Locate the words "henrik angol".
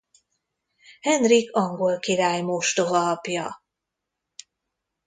1.01-1.99